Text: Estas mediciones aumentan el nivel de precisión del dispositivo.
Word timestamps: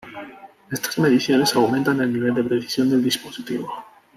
Estas 0.71 0.97
mediciones 0.97 1.53
aumentan 1.55 2.01
el 2.01 2.11
nivel 2.11 2.33
de 2.33 2.43
precisión 2.43 2.89
del 2.89 3.03
dispositivo. 3.03 3.71